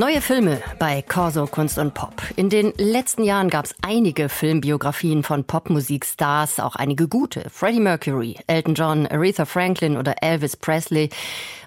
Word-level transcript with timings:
Neue 0.00 0.22
Filme 0.22 0.62
bei 0.78 1.02
Corso 1.02 1.46
Kunst 1.46 1.76
und 1.76 1.92
Pop. 1.92 2.22
In 2.34 2.48
den 2.48 2.72
letzten 2.78 3.22
Jahren 3.22 3.50
gab 3.50 3.66
es 3.66 3.74
einige 3.82 4.30
Filmbiografien 4.30 5.22
von 5.22 5.44
Popmusikstars, 5.44 6.58
auch 6.58 6.74
einige 6.74 7.06
gute. 7.06 7.50
Freddie 7.50 7.80
Mercury, 7.80 8.38
Elton 8.46 8.72
John, 8.74 9.06
Aretha 9.06 9.44
Franklin 9.44 9.98
oder 9.98 10.14
Elvis 10.22 10.56
Presley. 10.56 11.10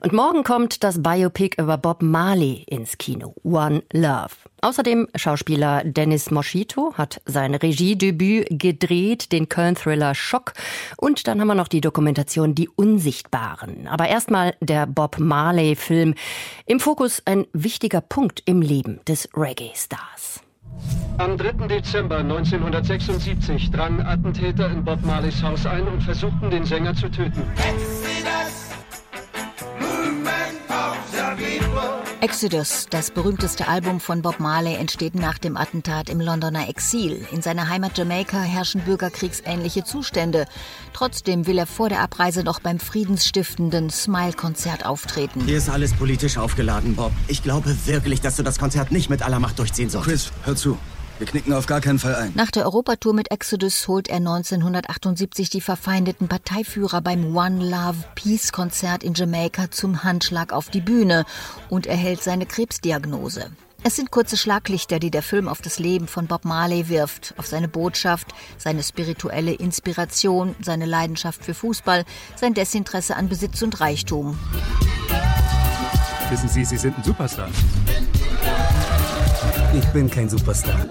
Und 0.01 0.13
morgen 0.13 0.43
kommt 0.43 0.83
das 0.83 1.03
Biopic 1.03 1.61
über 1.61 1.77
Bob 1.77 2.01
Marley 2.01 2.63
ins 2.65 2.97
Kino. 2.97 3.35
One 3.43 3.83
Love. 3.93 4.31
Außerdem 4.63 5.09
Schauspieler 5.13 5.83
Dennis 5.83 6.31
Moschito 6.31 6.93
hat 6.93 7.19
sein 7.25 7.53
Regiedebüt 7.53 8.47
gedreht, 8.49 9.33
den 9.33 9.49
Köln-Thriller 9.49 10.15
Schock. 10.15 10.53
Und 10.95 11.27
dann 11.27 11.41
haben 11.41 11.49
wir 11.49 11.55
noch 11.55 11.67
die 11.67 11.81
Dokumentation 11.81 12.55
Die 12.55 12.69
Unsichtbaren. 12.69 13.89
Aber 13.89 14.07
erstmal 14.07 14.55
der 14.61 14.87
Bob 14.87 15.19
Marley-Film. 15.19 16.15
Im 16.65 16.79
Fokus 16.79 17.21
ein 17.25 17.45
wichtiger 17.51 17.99
Punkt 17.99 18.41
im 18.45 18.61
Leben 18.61 19.01
des 19.05 19.27
Reggae-Stars. 19.35 20.39
Am 21.17 21.37
3. 21.37 21.67
Dezember 21.67 22.19
1976 22.19 23.69
drangen 23.69 24.01
Attentäter 24.01 24.71
in 24.71 24.85
Bob 24.85 25.03
Marleys 25.03 25.43
Haus 25.43 25.65
ein 25.65 25.89
und 25.89 26.01
versuchten, 26.01 26.49
den 26.49 26.63
Sänger 26.63 26.95
zu 26.95 27.11
töten. 27.11 27.43
Exodus, 32.23 32.85
das 32.89 33.11
berühmteste 33.11 33.67
Album 33.67 33.99
von 33.99 34.21
Bob 34.21 34.39
Marley, 34.39 34.75
entsteht 34.75 35.13
nach 35.13 35.37
dem 35.37 35.57
Attentat 35.57 36.09
im 36.09 36.21
Londoner 36.21 36.69
Exil. 36.69 37.27
In 37.33 37.41
seiner 37.41 37.67
Heimat 37.67 37.97
Jamaika 37.97 38.39
herrschen 38.39 38.79
bürgerkriegsähnliche 38.79 39.83
Zustände. 39.83 40.45
Trotzdem 40.93 41.47
will 41.47 41.57
er 41.57 41.65
vor 41.65 41.89
der 41.89 41.99
Abreise 41.99 42.45
noch 42.45 42.61
beim 42.61 42.79
friedensstiftenden 42.79 43.89
Smile-Konzert 43.89 44.85
auftreten. 44.85 45.41
Hier 45.45 45.57
ist 45.57 45.69
alles 45.69 45.91
politisch 45.91 46.37
aufgeladen, 46.37 46.95
Bob. 46.95 47.11
Ich 47.27 47.43
glaube 47.43 47.75
wirklich, 47.87 48.21
dass 48.21 48.37
du 48.37 48.43
das 48.43 48.57
Konzert 48.57 48.93
nicht 48.93 49.09
mit 49.09 49.21
aller 49.21 49.41
Macht 49.41 49.59
durchziehen 49.59 49.89
sollst. 49.89 50.07
Chris, 50.07 50.31
hör 50.45 50.55
zu. 50.55 50.77
Wir 51.19 51.27
knicken 51.27 51.53
auf 51.53 51.67
gar 51.67 51.79
keinen 51.79 51.99
Fall 51.99 52.15
ein. 52.15 52.31
Nach 52.35 52.49
der 52.49 52.65
Europatour 52.65 53.13
mit 53.13 53.31
Exodus 53.31 53.87
holt 53.87 54.07
er 54.07 54.17
1978 54.17 55.49
die 55.49 55.61
verfeindeten 55.61 56.27
Parteiführer 56.27 57.01
beim 57.01 57.35
One 57.35 57.69
Love 57.69 58.03
Peace 58.15 58.51
Konzert 58.51 59.03
in 59.03 59.13
Jamaika 59.13 59.69
zum 59.69 60.03
Handschlag 60.03 60.51
auf 60.51 60.69
die 60.69 60.81
Bühne 60.81 61.25
und 61.69 61.85
erhält 61.85 62.23
seine 62.23 62.45
Krebsdiagnose. 62.45 63.51
Es 63.85 63.97
sind 63.97 64.11
kurze 64.11 64.37
Schlaglichter, 64.37 64.97
die 64.97 65.11
der 65.11 65.21
Film 65.21 65.49
auf 65.49 65.61
das 65.61 65.77
Leben 65.77 66.07
von 66.07 66.27
Bob 66.27 66.45
Marley 66.45 66.87
wirft, 66.87 67.33
auf 67.37 67.47
seine 67.47 67.67
Botschaft, 67.67 68.33
seine 68.57 68.81
spirituelle 68.81 69.53
Inspiration, 69.53 70.55
seine 70.61 70.85
Leidenschaft 70.85 71.43
für 71.43 71.53
Fußball, 71.53 72.05
sein 72.37 72.53
Desinteresse 72.53 73.17
an 73.17 73.27
Besitz 73.27 73.61
und 73.61 73.81
Reichtum. 73.81 74.39
Wissen 76.29 76.47
Sie, 76.47 76.63
Sie 76.63 76.77
sind 76.77 76.97
ein 76.97 77.03
Superstar. 77.03 77.49
Ich 79.73 79.85
bin 79.87 80.07
kein 80.07 80.29
Superstar. 80.29 80.85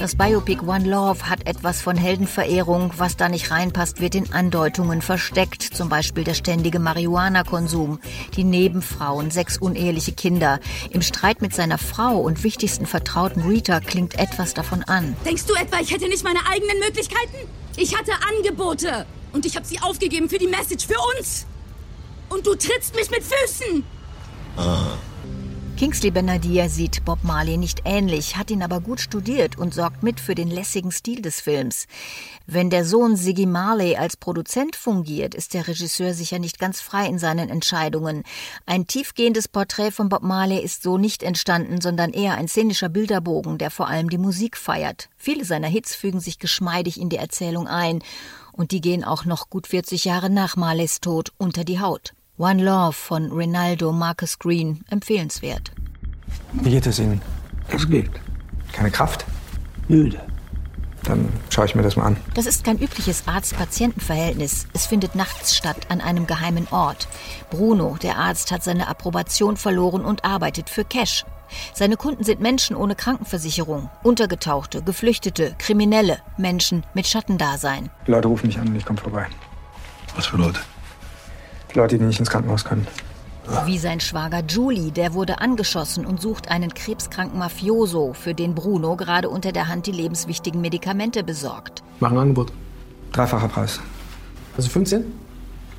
Das 0.00 0.16
Biopic 0.16 0.60
One 0.66 0.88
Love 0.88 1.30
hat 1.30 1.46
etwas 1.46 1.80
von 1.80 1.96
Heldenverehrung. 1.96 2.90
Was 2.96 3.16
da 3.16 3.28
nicht 3.28 3.52
reinpasst, 3.52 4.00
wird 4.00 4.16
in 4.16 4.32
Andeutungen 4.32 5.02
versteckt. 5.02 5.62
Zum 5.62 5.88
Beispiel 5.88 6.24
der 6.24 6.34
ständige 6.34 6.80
Marihuana-Konsum, 6.80 8.00
die 8.36 8.42
Nebenfrauen, 8.42 9.30
sechs 9.30 9.56
uneheliche 9.56 10.12
Kinder. 10.12 10.58
Im 10.90 11.00
Streit 11.00 11.42
mit 11.42 11.54
seiner 11.54 11.78
Frau 11.78 12.18
und 12.18 12.42
wichtigsten 12.42 12.86
Vertrauten 12.86 13.42
Rita 13.42 13.78
klingt 13.78 14.18
etwas 14.18 14.52
davon 14.52 14.82
an. 14.82 15.16
Denkst 15.24 15.46
du 15.46 15.54
etwa, 15.54 15.78
ich 15.80 15.92
hätte 15.92 16.08
nicht 16.08 16.24
meine 16.24 16.40
eigenen 16.50 16.80
Möglichkeiten? 16.80 17.48
Ich 17.76 17.96
hatte 17.96 18.12
Angebote 18.28 19.06
und 19.32 19.46
ich 19.46 19.54
habe 19.54 19.64
sie 19.64 19.80
aufgegeben 19.80 20.28
für 20.28 20.38
die 20.38 20.48
Message, 20.48 20.86
für 20.86 20.98
uns. 21.16 21.46
Und 22.30 22.46
du 22.46 22.56
trittst 22.56 22.96
mich 22.96 23.10
mit 23.10 23.22
Füßen. 23.22 23.84
Ah. 24.56 24.96
Kingsley 25.76 26.10
Benadir 26.10 26.70
sieht 26.70 27.04
Bob 27.04 27.22
Marley 27.22 27.58
nicht 27.58 27.82
ähnlich, 27.84 28.36
hat 28.36 28.50
ihn 28.50 28.62
aber 28.62 28.80
gut 28.80 28.98
studiert 28.98 29.58
und 29.58 29.74
sorgt 29.74 30.02
mit 30.02 30.20
für 30.20 30.34
den 30.34 30.50
lässigen 30.50 30.90
Stil 30.90 31.20
des 31.20 31.42
Films. 31.42 31.86
Wenn 32.46 32.70
der 32.70 32.86
Sohn 32.86 33.14
Siggy 33.14 33.44
Marley 33.44 33.94
als 33.94 34.16
Produzent 34.16 34.74
fungiert, 34.74 35.34
ist 35.34 35.52
der 35.52 35.68
Regisseur 35.68 36.14
sicher 36.14 36.38
nicht 36.38 36.58
ganz 36.58 36.80
frei 36.80 37.06
in 37.06 37.18
seinen 37.18 37.50
Entscheidungen. 37.50 38.22
Ein 38.64 38.86
tiefgehendes 38.86 39.48
Porträt 39.48 39.90
von 39.90 40.08
Bob 40.08 40.22
Marley 40.22 40.64
ist 40.64 40.82
so 40.82 40.96
nicht 40.96 41.22
entstanden, 41.22 41.82
sondern 41.82 42.14
eher 42.14 42.36
ein 42.36 42.48
szenischer 42.48 42.88
Bilderbogen, 42.88 43.58
der 43.58 43.70
vor 43.70 43.88
allem 43.88 44.08
die 44.08 44.16
Musik 44.16 44.56
feiert. 44.56 45.10
Viele 45.18 45.44
seiner 45.44 45.68
Hits 45.68 45.94
fügen 45.94 46.20
sich 46.20 46.38
geschmeidig 46.38 46.98
in 46.98 47.10
die 47.10 47.18
Erzählung 47.18 47.68
ein 47.68 48.02
und 48.52 48.70
die 48.70 48.80
gehen 48.80 49.04
auch 49.04 49.26
noch 49.26 49.50
gut 49.50 49.66
40 49.66 50.06
Jahre 50.06 50.30
nach 50.30 50.56
Marleys 50.56 51.02
Tod 51.02 51.32
unter 51.36 51.64
die 51.64 51.80
Haut. 51.80 52.15
One 52.38 52.62
Love 52.62 52.92
von 52.92 53.32
Rinaldo 53.32 53.92
Marcus 53.92 54.38
Green 54.38 54.84
empfehlenswert. 54.90 55.72
Wie 56.52 56.68
geht 56.68 56.86
es 56.86 56.98
Ihnen? 56.98 57.22
Es 57.68 57.88
geht. 57.88 58.10
Keine 58.72 58.90
Kraft? 58.90 59.24
Müde. 59.88 60.20
Dann 61.04 61.32
schaue 61.48 61.64
ich 61.64 61.74
mir 61.74 61.82
das 61.82 61.96
mal 61.96 62.04
an. 62.04 62.18
Das 62.34 62.44
ist 62.44 62.62
kein 62.62 62.78
übliches 62.78 63.22
Arzt-Patienten-Verhältnis. 63.26 64.66
Es 64.74 64.84
findet 64.84 65.14
nachts 65.14 65.56
statt 65.56 65.86
an 65.88 66.02
einem 66.02 66.26
geheimen 66.26 66.68
Ort. 66.72 67.08
Bruno, 67.48 67.96
der 68.02 68.18
Arzt, 68.18 68.52
hat 68.52 68.62
seine 68.62 68.88
Approbation 68.88 69.56
verloren 69.56 70.04
und 70.04 70.26
arbeitet 70.26 70.68
für 70.68 70.84
Cash. 70.84 71.24
Seine 71.72 71.96
Kunden 71.96 72.24
sind 72.24 72.42
Menschen 72.42 72.76
ohne 72.76 72.96
Krankenversicherung, 72.96 73.88
Untergetauchte, 74.02 74.82
Geflüchtete, 74.82 75.54
Kriminelle, 75.56 76.18
Menschen 76.36 76.84
mit 76.92 77.06
Schattendasein. 77.06 77.88
Die 78.06 78.10
Leute 78.10 78.28
rufen 78.28 78.48
mich 78.48 78.58
an 78.58 78.68
und 78.68 78.76
ich 78.76 78.84
komme 78.84 79.00
vorbei. 79.00 79.26
Was 80.16 80.26
für 80.26 80.36
Leute? 80.36 80.60
Leute, 81.76 81.98
die 81.98 82.04
nicht 82.04 82.20
ins 82.20 82.30
Krankenhaus 82.30 82.64
können. 82.64 82.86
Wie 83.64 83.78
sein 83.78 84.00
Schwager 84.00 84.42
Julie, 84.48 84.90
der 84.90 85.14
wurde 85.14 85.40
angeschossen 85.40 86.04
und 86.04 86.20
sucht 86.20 86.50
einen 86.50 86.74
krebskranken 86.74 87.38
Mafioso, 87.38 88.12
für 88.12 88.34
den 88.34 88.56
Bruno 88.56 88.96
gerade 88.96 89.28
unter 89.28 89.52
der 89.52 89.68
Hand 89.68 89.86
die 89.86 89.92
lebenswichtigen 89.92 90.60
Medikamente 90.60 91.22
besorgt. 91.22 91.84
Mach 92.00 92.10
ein 92.10 92.18
Angebot. 92.18 92.52
Dreifacher 93.12 93.48
Preis. 93.48 93.78
Also 94.56 94.68
15? 94.68 95.04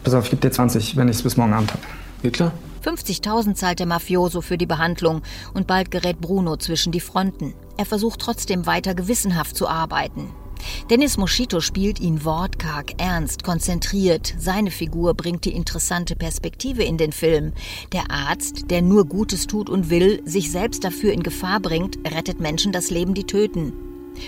Pass 0.03 0.13
auf, 0.13 0.23
ich 0.25 0.29
gebe 0.29 0.41
dir 0.41 0.51
20, 0.51 0.95
wenn 0.95 1.09
ich 1.09 1.17
es 1.17 1.23
bis 1.23 1.35
morgen 1.35 1.53
Abend 1.53 1.73
habe. 1.73 1.83
Geht 2.21 2.33
klar. 2.33 2.53
50.000 2.85 3.55
zahlt 3.55 3.79
der 3.79 3.85
Mafioso 3.85 4.39
für 4.39 4.57
die 4.57 4.65
Behandlung 4.65 5.21
und 5.53 5.67
bald 5.67 5.91
gerät 5.91 6.21
Bruno 6.21 6.55
zwischen 6.55 6.93
die 6.93 7.01
Fronten. 7.01 7.53
Er 7.75 7.85
versucht 7.85 8.21
trotzdem 8.21 8.65
weiter 8.65 8.95
gewissenhaft 8.95 9.57
zu 9.57 9.67
arbeiten. 9.67 10.29
Dennis 10.89 11.17
Moschito 11.17 11.59
spielt 11.59 12.00
ihn 12.00 12.23
wortkarg, 12.23 12.94
ernst, 12.97 13.44
konzentriert. 13.44 14.33
Seine 14.38 14.72
Figur 14.72 15.13
bringt 15.13 15.45
die 15.45 15.53
interessante 15.53 16.16
Perspektive 16.16 16.83
in 16.83 16.97
den 16.97 17.11
Film. 17.11 17.53
Der 17.91 18.09
Arzt, 18.09 18.69
der 18.69 18.81
nur 18.81 19.06
Gutes 19.06 19.47
tut 19.47 19.69
und 19.69 19.89
will, 19.89 20.22
sich 20.25 20.51
selbst 20.51 20.83
dafür 20.83 21.13
in 21.13 21.23
Gefahr 21.23 21.59
bringt, 21.59 21.97
rettet 22.07 22.39
Menschen 22.39 22.72
das 22.72 22.89
Leben, 22.89 23.13
die 23.13 23.25
töten. 23.25 23.73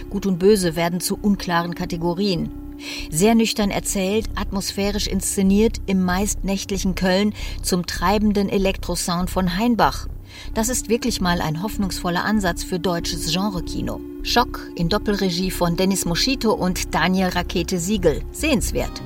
Gut 0.10 0.26
und 0.26 0.40
Böse 0.40 0.76
werden 0.76 1.00
zu 1.00 1.18
unklaren 1.20 1.76
Kategorien. 1.76 2.52
Sehr 3.10 3.36
nüchtern 3.36 3.72
erzählt, 3.72 4.28
atmosphärisch 4.36 5.08
inszeniert 5.08 5.78
im 5.86 6.04
meist 6.04 6.44
nächtlichen 6.44 6.96
Köln 6.96 7.34
zum 7.62 7.86
treibenden 7.86 8.50
Elektrosound 8.50 9.30
von 9.30 9.58
Heinbach. 9.58 10.08
Das 10.54 10.70
ist 10.70 10.90
wirklich 10.90 11.22
mal 11.22 11.42
ein 11.42 11.64
hoffnungsvoller 11.64 12.24
Ansatz 12.24 12.64
für 12.64 12.80
deutsches 12.80 13.34
Genrekino. 13.34 14.00
Schock 14.24 14.70
in 14.76 14.90
Doppelregie 14.90 15.52
von 15.52 15.76
Dennis 15.76 16.06
Moschito 16.06 16.54
und 16.54 16.94
Daniel 16.94 17.30
Rakete 17.30 17.80
Siegel. 17.80 18.22
Sehenswert. 18.32 19.02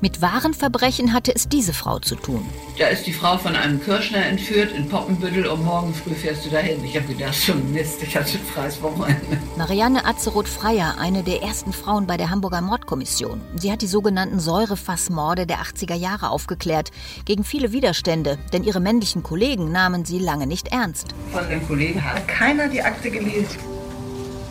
Mit 0.00 0.22
wahren 0.22 0.54
Verbrechen 0.54 1.12
hatte 1.12 1.34
es 1.34 1.48
diese 1.48 1.72
Frau 1.72 1.98
zu 1.98 2.14
tun. 2.14 2.46
Da 2.78 2.86
ist 2.86 3.08
die 3.08 3.12
Frau 3.12 3.36
von 3.36 3.56
einem 3.56 3.82
Kirschner 3.82 4.24
entführt 4.26 4.70
in 4.70 4.88
Poppenbüttel 4.88 5.48
und 5.48 5.64
morgen 5.64 5.92
früh 5.92 6.14
fährst 6.14 6.46
du 6.46 6.50
dahin. 6.50 6.84
Ich 6.84 6.96
habe 6.96 7.12
gedacht, 7.12 7.34
schon 7.34 7.72
Mist, 7.72 8.00
ich 8.04 8.16
hatte 8.16 8.38
freies 8.38 8.80
Wochenende. 8.80 9.38
Marianne 9.56 10.04
Atzeroth-Freier, 10.04 10.98
eine 11.00 11.24
der 11.24 11.42
ersten 11.42 11.72
Frauen 11.72 12.06
bei 12.06 12.16
der 12.16 12.30
Hamburger 12.30 12.60
Mordkommission. 12.60 13.40
Sie 13.56 13.72
hat 13.72 13.82
die 13.82 13.88
sogenannten 13.88 14.38
Säurefassmorde 14.38 15.46
der 15.46 15.58
80er 15.58 15.96
Jahre 15.96 16.30
aufgeklärt, 16.30 16.92
gegen 17.24 17.42
viele 17.42 17.72
Widerstände, 17.72 18.38
denn 18.52 18.62
ihre 18.62 18.78
männlichen 18.78 19.24
Kollegen 19.24 19.72
nahmen 19.72 20.04
sie 20.04 20.20
lange 20.20 20.46
nicht 20.46 20.68
ernst. 20.68 21.08
Von 21.32 21.48
den 21.48 21.66
Kollegen 21.66 22.04
hat 22.04 22.28
keiner 22.28 22.68
die 22.68 22.82
Akte 22.82 23.10
gelesen. 23.10 23.77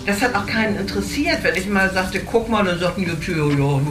Das 0.08 0.22
hat 0.22 0.36
auch 0.36 0.46
keinen 0.46 0.78
interessiert, 0.78 1.44
wenn 1.44 1.54
ich 1.56 1.68
mal 1.68 1.92
sagte, 1.92 2.22
guck 2.22 2.48
mal, 2.48 2.64
dann 2.64 2.80
sagten 2.80 3.04
die 3.04 3.20
Tür, 3.20 3.52
ja. 3.52 3.82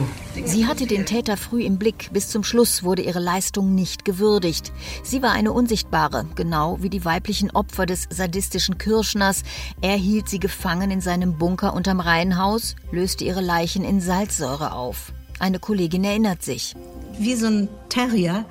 Sie 0.47 0.65
hatte 0.65 0.87
den 0.87 1.05
Täter 1.05 1.37
früh 1.37 1.61
im 1.61 1.77
Blick. 1.77 2.09
Bis 2.11 2.29
zum 2.29 2.43
Schluss 2.43 2.81
wurde 2.81 3.03
ihre 3.03 3.19
Leistung 3.19 3.75
nicht 3.75 4.03
gewürdigt. 4.03 4.73
Sie 5.03 5.21
war 5.21 5.33
eine 5.33 5.51
Unsichtbare, 5.51 6.25
genau 6.33 6.79
wie 6.81 6.89
die 6.89 7.05
weiblichen 7.05 7.51
Opfer 7.51 7.85
des 7.85 8.07
sadistischen 8.09 8.79
Kirschners. 8.79 9.43
Er 9.81 9.95
hielt 9.95 10.27
sie 10.27 10.39
gefangen 10.39 10.89
in 10.89 11.01
seinem 11.01 11.37
Bunker 11.37 11.75
unterm 11.75 11.99
Reihenhaus, 11.99 12.75
löste 12.91 13.23
ihre 13.23 13.41
Leichen 13.41 13.85
in 13.85 14.01
Salzsäure 14.01 14.71
auf. 14.71 15.13
Eine 15.37 15.59
Kollegin 15.59 16.03
erinnert 16.03 16.41
sich. 16.41 16.75
Wie 17.19 17.35
so 17.35 17.45
ein 17.45 17.69
Terrier 17.89 18.45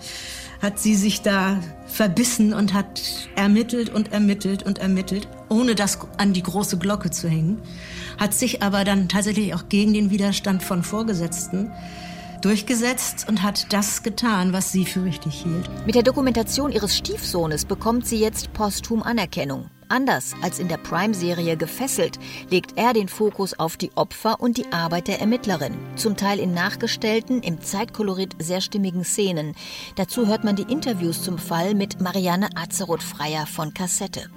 hat 0.63 0.79
sie 0.79 0.95
sich 0.95 1.23
da 1.23 1.61
verbissen 1.97 2.53
und 2.53 2.75
hat 2.75 3.03
ermittelt 3.35 3.89
und 3.89 4.13
ermittelt 4.13 4.63
und 4.63 4.79
ermittelt, 4.79 5.27
ohne 5.49 5.75
das 5.75 5.99
an 6.19 6.35
die 6.35 6.43
große 6.43 6.79
Glocke 6.79 7.11
zu 7.11 7.29
hängen, 7.29 7.61
hat 8.19 8.35
sich 8.35 8.63
aber 8.63 8.85
dann 8.85 9.09
tatsächlich 9.09 9.55
auch 9.55 9.69
gegen 9.69 9.95
den 9.95 10.11
Widerstand 10.11 10.63
von 10.63 10.83
Vorgesetzten 10.83 11.73
durchgesetzt 12.43 13.27
und 13.29 13.43
hat 13.43 13.73
das 13.73 14.03
getan, 14.03 14.53
was 14.53 14.71
sie 14.71 14.85
für 14.85 15.05
richtig 15.05 15.43
hielt. 15.43 15.69
Mit 15.87 15.95
der 15.95 16.03
Dokumentation 16.03 16.71
ihres 16.71 16.97
Stiefsohnes 16.97 17.65
bekommt 17.65 18.07
sie 18.07 18.21
jetzt 18.21 18.53
posthum 18.53 19.03
Anerkennung. 19.03 19.71
Anders 19.89 20.35
als 20.43 20.59
in 20.59 20.69
der 20.69 20.79
Prime-Serie 20.79 21.57
Gefesselt 21.57 22.19
legt 22.51 22.77
er 22.77 22.93
den 22.93 23.09
Fokus 23.09 23.59
auf 23.59 23.77
die 23.77 23.93
Opfer 23.95 24.41
und 24.41 24.57
die 24.57 24.73
Arbeit 24.73 25.09
der 25.09 25.21
Ermittlerin. 25.21 25.75
Zum 25.97 26.17
Teil 26.17 26.39
in 26.39 26.55
nachgestellten, 26.55 27.43
im 27.43 27.61
Zeitkolorit 27.61 28.35
sehr 28.39 28.61
stimmigen 28.61 29.05
Szenen. 29.05 29.55
Dazu 29.95 30.27
hört 30.27 30.45
man 30.45 30.57
die 30.57 30.71
Interviews 30.71 31.23
zum 31.23 31.39
Fall 31.39 31.75
mit 31.75 32.01
Marianne 32.01 32.49
Azeroth-Freier 32.57 33.47
von 33.47 33.75
Kassette. 33.75 34.31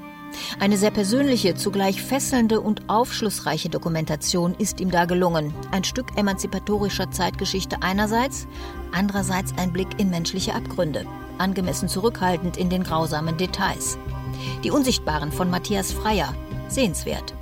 Eine 0.60 0.78
sehr 0.78 0.92
persönliche, 0.92 1.56
zugleich 1.56 2.02
fesselnde 2.02 2.62
und 2.62 2.90
aufschlussreiche 2.90 3.70
Dokumentation 3.70 4.56
ist 4.56 4.80
ihm 4.80 4.92
da 4.92 5.06
gelungen. 5.06 5.54
Ein 5.72 5.84
Stück 5.84 6.18
emanzipatorischer 6.18 7.12
Zeitgeschichte 7.12 7.78
einerseits, 7.82 8.48
andererseits 8.92 9.54
ein 9.58 9.72
Blick 9.72 9.88
in 9.98 10.10
menschliche 10.10 10.54
Abgründe, 10.54 11.06
angemessen 11.38 11.88
zurückhaltend 11.88 12.58
in 12.58 12.70
den 12.70 12.84
grausamen 12.84 13.38
Details. 13.38 13.98
Die 14.64 14.72
Unsichtbaren 14.72 15.32
von 15.32 15.50
Matthias 15.50 15.92
Freier, 15.92 16.34
sehenswert. 16.68 17.34